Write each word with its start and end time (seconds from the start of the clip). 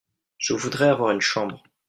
Je 0.39 0.53
voudrais 0.55 0.87
avoir 0.87 1.11
une 1.11 1.21
chambre. 1.21 1.61